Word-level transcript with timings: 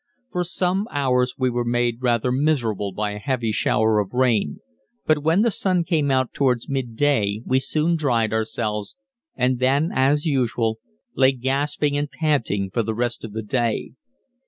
For 0.31 0.43
some 0.43 0.87
hours 0.89 1.35
we 1.37 1.51
were 1.51 1.63
made 1.63 2.01
rather 2.01 2.31
miserable 2.31 2.91
by 2.91 3.11
a 3.11 3.19
heavy 3.19 3.51
shower 3.51 3.99
of 3.99 4.15
rain, 4.15 4.57
but 5.05 5.21
when 5.21 5.41
the 5.41 5.51
sun 5.51 5.83
came 5.83 6.09
out 6.09 6.33
towards 6.33 6.67
midday 6.67 7.41
we 7.45 7.59
soon 7.59 7.97
dried 7.97 8.33
ourselves, 8.33 8.95
and 9.35 9.59
then, 9.59 9.91
as 9.93 10.25
usual, 10.25 10.79
lay 11.15 11.33
gasping 11.33 11.95
and 11.97 12.09
panting 12.09 12.71
for 12.71 12.81
the 12.81 12.95
rest 12.95 13.23
of 13.23 13.33
the 13.33 13.43
day. 13.43 13.91